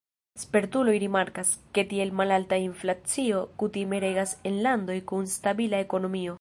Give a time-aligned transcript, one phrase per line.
[0.43, 6.29] Spertuloj rimarkas, ke tiel malalta inflacio kutime regas en landoj kun stabila ekonomio.